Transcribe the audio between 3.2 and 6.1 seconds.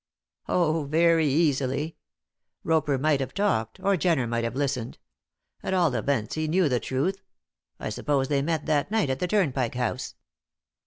talked, or Jenner might have listened. At all